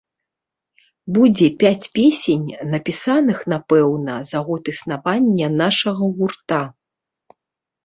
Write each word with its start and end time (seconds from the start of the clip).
Будзе 1.17 1.47
пяць 1.63 1.89
песень, 1.97 2.47
напісаных, 2.73 3.37
напэўна, 3.55 4.17
за 4.33 4.39
год 4.49 4.63
існавання 4.75 5.53
нашага 5.61 6.01
гурта. 6.19 6.61